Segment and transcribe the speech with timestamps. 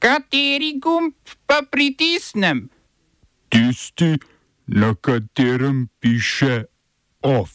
[0.00, 1.12] Kateri gumb
[1.46, 2.70] pa pritisnem?
[3.48, 4.16] Tisti,
[4.66, 6.64] na katerem piše
[7.20, 7.50] OF.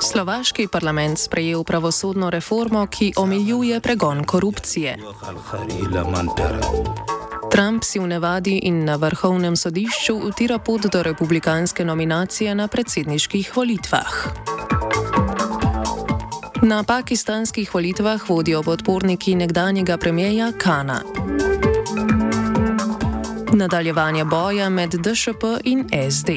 [0.00, 4.96] Slovaški parlament sprejel pravosodno reformo, ki omejuje pregon korupcije.
[7.52, 13.56] Trump si v nevadi in na vrhovnem sodišču utira pot do republikanske nominacije na predsedniških
[13.56, 14.55] volitvah.
[16.66, 21.00] Na pakistanskih volitvah vodijo podporniki nekdanjega premijeja Kana.
[23.52, 26.30] Nadaljevanje boja med DŠP in SD.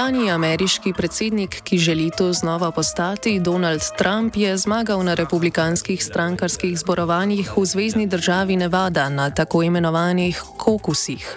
[0.00, 6.78] Nekdani ameriški predsednik, ki želi to znova postati, Donald Trump, je zmagal na republikanskih strankarskih
[6.78, 11.36] zborovanjih v zvezdni državi Nevada na tako imenovanih kokusih.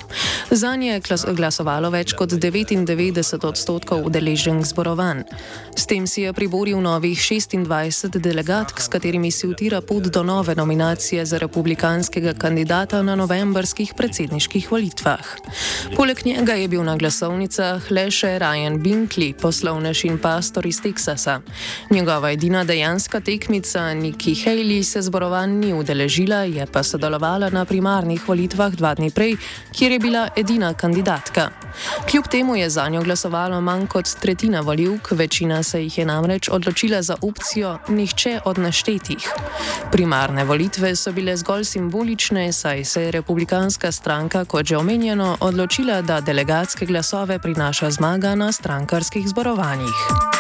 [0.52, 1.02] Za nje je
[1.36, 5.24] glasovalo več kot 99 odstotkov udeleženih zborovanj.
[5.76, 10.56] S tem si je priboril novih 26 delegatk, s katerimi si utira pot do nove
[10.56, 15.36] nominacije za republikanskega kandidata na novembrskih predsedniških volitvah.
[15.96, 21.42] Poleg njega je bil na glasovnicah le še Ryan Binkley, poslovnež in pastor iz Teksasa.
[21.90, 28.22] Njegova edina dejanska tekmica Nikki Haley se zborovanj ni udeležila, je pa sodelovala na primarnih
[28.28, 29.38] volitvah dva dni prej,
[29.74, 31.50] kjer je bila edina kandidatka.
[32.10, 36.50] Kljub temu je za njo glasovalo manj kot tretjina voljivk, večina se jih je namreč
[36.50, 39.30] odločila za opcijo nihče od naštetih.
[39.92, 46.02] Primarne volitve so bile zgolj simbolične, saj se je republikanska stranka, kot že omenjeno, odločila,
[46.02, 50.34] da delegatske glasove prinaša zmaga na strankarskih zborovanjih.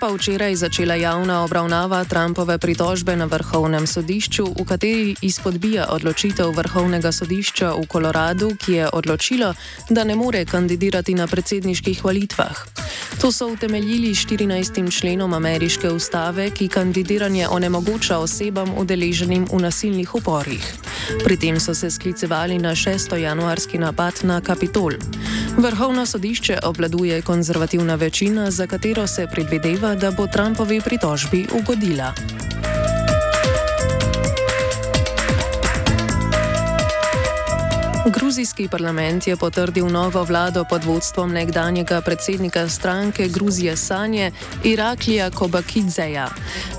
[0.00, 7.12] pa včeraj začela javna obravnava Trumpove pritožbe na vrhovnem sodišču, v kateri izpodbija odločitev vrhovnega
[7.12, 9.52] sodišča v Koloradu, ki je odločilo,
[9.92, 12.79] da ne more kandidirati na predsedniških volitvah.
[13.20, 15.00] To so utemeljili 14.
[15.00, 20.74] členom ameriške ustave, ki kandidiranje onemogoča osebam udeleženim v nasilnih uporih.
[21.24, 23.16] Pri tem so se sklicevali na 6.
[23.16, 24.92] januarski napad na Kapitol.
[25.56, 32.14] Vrhovno sodišče obvladuje konzervativna večina, za katero se predvideva, da bo Trumpovi pritožbi ugodila.
[38.06, 44.32] Gruzijski parlament je potrdil novo vlado pod vodstvom nekdanjega predsednika stranke Gruzije Sanje
[44.64, 46.28] Iraklija Kobakidzeja.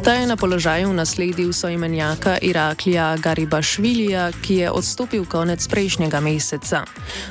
[0.03, 6.85] Ta je na položaju nasledil soimenjaka Iraklija Garibašvilija, ki je odstopil konec prejšnjega meseca.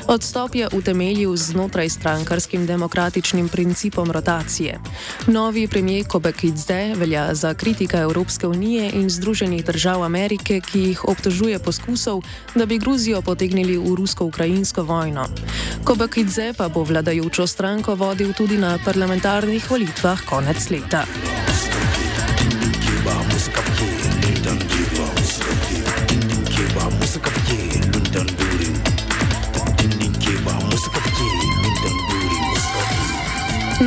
[0.06, 4.78] Odstop je utemeljil znotraj strankarskim demokratičnim principom rotacije.
[5.26, 11.58] Novi premijer Kobakidze velja za kritika Evropske unije in Združenih držav Amerike, ki jih obtožuje
[11.58, 12.22] poskusov,
[12.54, 15.26] da bi Gruzijo potegnili v rusko-ukrajinsko vojno.
[15.84, 21.04] Kobakidze pa bo vladajočo stranko vodil tudi na parlamentarnih volitvah konec leta.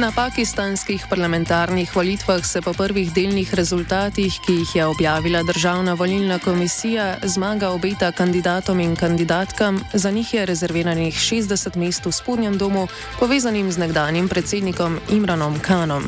[0.04, 6.40] Na pakistanskih parlamentarnih volitvah se po prvih delnih rezultatih, ki jih je objavila Državna volilna
[6.40, 12.88] komisija, zmaga obeta kandidatom in kandidatkam, za njih je rezerviranih 60 mest v spodnjem domu,
[13.20, 16.04] povezanim z nekdanjim predsednikom Imranom Khanom.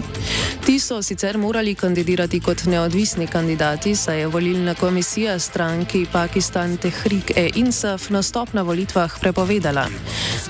[0.65, 8.09] Ti so sicer morali kandidirati kot neodvisni kandidati, saj je volilna komisija stranki Pakistan Tehrik-e-Insaf
[8.09, 9.87] nastop na volitvah prepovedala.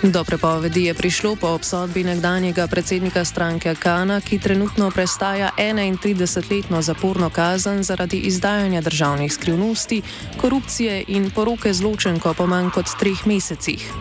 [0.03, 3.34] Do prepovedi je prišlo po obsodbi nekdanjega predsednika stranke
[3.79, 10.01] Kana, ki trenutno prestaja 31-letno zaporno kazen zaradi izdajanja državnih skrivnosti,
[10.37, 13.91] korupcije in poroke zločenko po manj kot treh mesecih.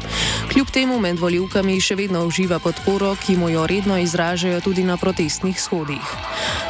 [0.53, 4.97] Kljub temu med voljivkami še vedno uživa podporo, ki mu jo redno izražajo tudi na
[4.97, 6.15] protestnih shodih.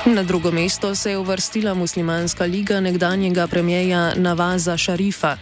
[0.06, 5.36] Na drugo mesto se je uvrstila muslimanska liga nekdanjega premijeja Navaza Šarifa.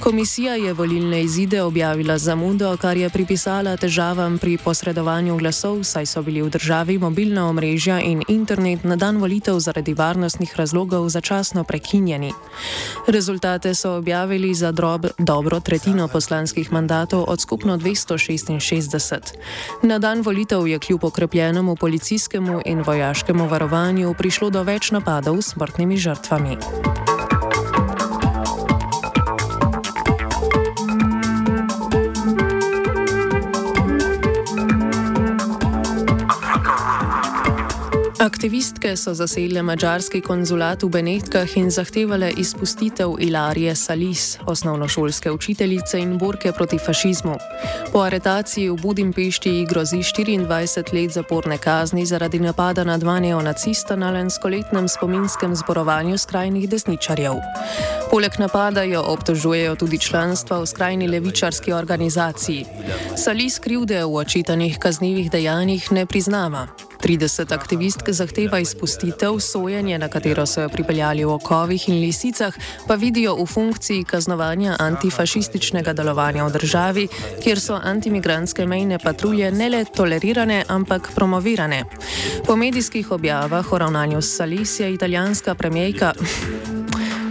[0.00, 6.22] Komisija je volilne izide objavila zamudo, kar je pripisala težavam pri posredovanju glasov, saj so
[6.22, 12.32] bili v državi mobilna omrežja in internet na dan volitev zaradi varnostnih razlogov začasno prekinjeni.
[13.06, 19.18] Rezultate so objavili za drob, dobro tretjino poslanskih mandatov od skupno 266.
[19.82, 25.50] Na dan volitev je kljub okrepljenemu policijskemu in vojaškemu varovanju prišlo do več napadov s
[25.52, 26.56] smrtnimi žrtvami.
[38.22, 46.18] Aktivistke so zasedle mačarski konzulat v Benetkah in zahtevale izpustitev Ilarije Salis, osnovnošolske učiteljice in
[46.18, 47.34] borke proti fašizmu.
[47.92, 53.96] Po aretaciji v Budimpešti ji grozi 24 let zaporne kazni zaradi napada na dva neonacista
[53.96, 57.34] na lanskoletnem spominskem zborovanju skrajnih desničarjev.
[58.10, 62.64] Poleg napada jo obtožujejo tudi članstva v skrajni levičarski organizaciji.
[63.16, 66.68] Salis krivde v očitanih kaznjivih dejanjih ne priznava.
[67.02, 72.54] 30 aktivistk zahteva izpustitev, sojenje, na katero so jo pripeljali v okovih in lisicah,
[72.86, 77.08] pa vidijo v funkciji kaznovanja antifašističnega delovanja v državi,
[77.42, 81.84] kjer so antimigranske mejne patrulje ne le tolerirane, ampak promovirane.
[82.46, 86.12] Po medijskih objavah o ravnanju s Salis je italijanska premijejka.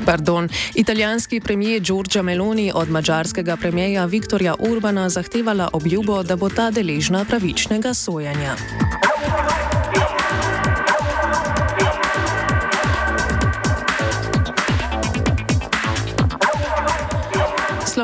[0.06, 6.72] Pardon, italijanski premijer Giorgia Meloni od mađarskega premijeja Viktorja Urbana zahtevala obljubo, da bo ta
[6.72, 8.56] deležna pravičnega sojenja.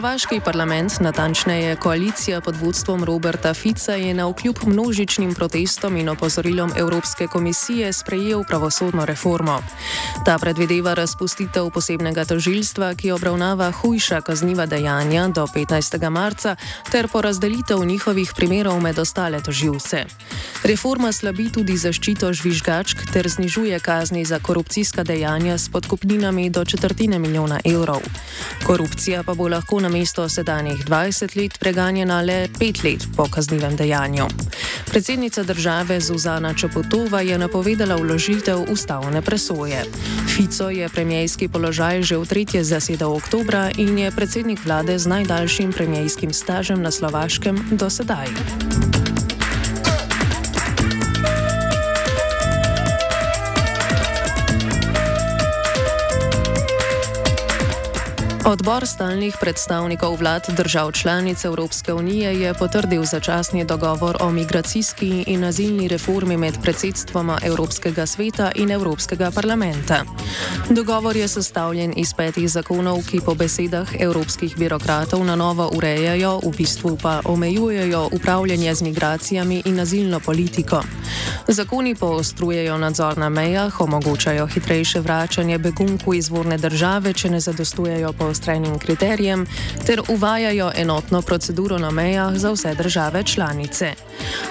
[0.08, 6.72] Slovaški parlament, natančneje koalicija pod vodstvom Roberta Fica, je na vkljub množičnim protestom in opozorilom
[6.78, 9.60] Evropske komisije sprejel pravosodno reformo.
[10.26, 16.10] Ta predvideva razpustitev posebnega tožilstva, ki obravnava hujša kazniva dejanja do 15.
[16.10, 16.56] marca,
[16.92, 20.06] ter porazdelitev njihovih primerov med ostale tožilce.
[20.64, 27.20] Reforma slabi tudi zaščito žvižgačk ter znižuje kazni za korupcijska dejanja s podkupninami do četrtine
[27.20, 28.02] milijona evrov.
[28.64, 33.76] Korupcija pa bo lahko na mesto sedanjih 20 let preganjena le 5 let po kaznivem
[33.76, 34.28] dejanju.
[34.86, 39.86] Predsednica države Zuzana Čepotova je napovedala vložitev ustavne presoje.
[40.36, 45.74] Fico je premijski položaj že v tretje zasedal oktobra in je predsednik vlade z najdaljšim
[45.74, 48.97] premijskim stažem na Slovaškem do sedaj.
[58.48, 65.44] Odbor stalnih predstavnikov vlad držav članic Evropske unije je potrdil začasni dogovor o migracijski in
[65.44, 70.04] azilni reformi med predsedstvoma Evropskega sveta in Evropskega parlamenta.
[70.70, 76.58] Dogovor je sestavljen iz petih zakonov, ki po besedah evropskih birokratov na novo urejajo, v
[76.58, 80.84] bistvu pa omejujejo upravljanje z migracijami in azilno politiko.
[81.48, 88.37] Zakoni poostrujejo nadzor na mejah, omogočajo hitrejše vračanje begunku izvorne države, če ne zadostujejo po
[88.38, 89.46] zaostrenim kriterijem
[89.86, 93.94] ter uvajajo enotno proceduro na mejah za vse države članice.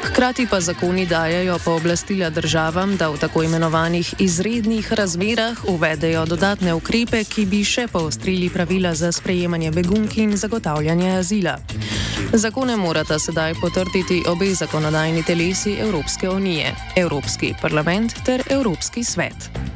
[0.03, 7.25] Hkrati pa zakoni dajajo pooblastila državam, da v tako imenovanih izrednih razmerah uvedejo dodatne ukrepe,
[7.25, 11.59] ki bi še poostrili pravila za sprejemanje begunki in zagotavljanje azila.
[12.33, 19.76] Zakone morata sedaj potrditi obe zakonodajni telesi Evropske unije, Evropski parlament ter Evropski svet.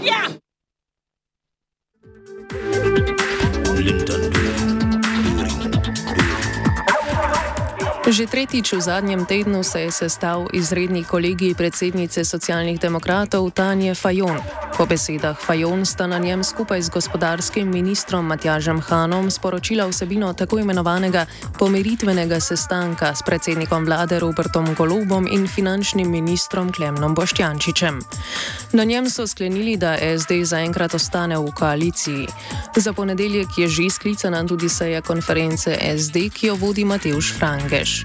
[0.00, 0.40] Slovenija!
[8.10, 14.69] Že tretjič v zadnjem tednu se je sestal izredni kolegi predsednice socialnih demokratov Tanje Fajon.
[14.80, 20.58] Po besedah Fajon sta na njem skupaj z gospodarskim ministrom Matjažem Hanom sporočila vsebino tako
[20.58, 21.26] imenovanega
[21.58, 28.00] pomiritvenega sestanka s predsednikom vlade Robertom Golobom in finančnim ministrom Klemnom Boštjančičem.
[28.72, 32.26] Na njem so sklenili, da SD zaenkrat ostane v koaliciji.
[32.76, 38.04] Za ponedeljek je že sklicana tudi seja konference SD, ki jo vodi Mateuš Frangeš.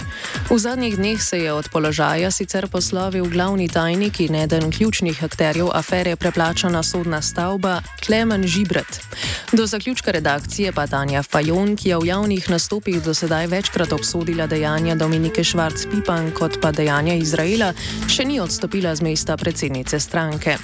[0.52, 5.72] V zadnjih dneh se je od položaja sicer poslovil glavni tajnik in eden ključnih akterjev
[5.72, 9.02] afere preplača končana sodna stavba Klemen Žibret.
[9.54, 14.48] Do zaključka redakcije pa Tanja Fajon, ki je v javnih nastopih do sedaj večkrat obsodila
[14.48, 17.74] dejanja Dominike Švarc-Pipan kot pa dejanja Izraela,
[18.10, 20.58] še ni odstopila z mesta predsednice stranke.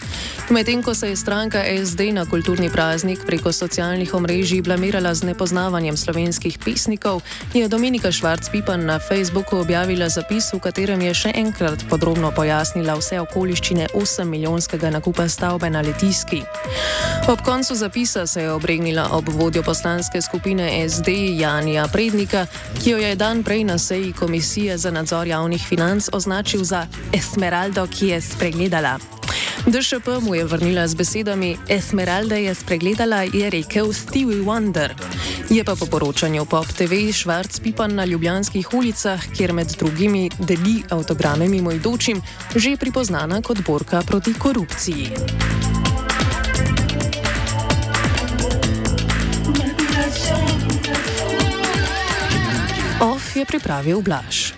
[0.49, 5.97] Medtem ko se je stranka SD na kulturni praznik preko socialnih omrežij blamirala z nepoznavanjem
[5.97, 7.21] slovenskih pesnikov,
[7.53, 13.21] je Dominika Švarc-Pipan na Facebooku objavila zapis, v katerem je še enkrat podrobno pojasnila vse
[13.21, 15.90] okoliščine 8 milijonskega nakupa stavbe na letališču.
[15.91, 16.43] Litijski.
[17.27, 21.07] Ob koncu zapisa se je obregnila ob vodjo poslanske skupine SD
[21.39, 22.45] Janija Prednika,
[22.83, 27.87] ki jo je dan prej na seji Komisije za nadzor javnih financ označil za Esmeraldo,
[27.87, 28.99] ki je spregledala.
[29.67, 34.93] DŠP mu je vrnila z besedami: Esmeralda je spregledala, je rekel Stevie Wonder.
[35.49, 40.83] Je pa po poročanju Pop TV Švarc Pipan na ljubljanskih ulicah, kjer med drugimi deli
[40.89, 42.21] avtograme mimoidočim,
[42.55, 45.11] že pripoznana kot borka proti korupciji.
[53.41, 54.50] Je pripravil Blaž.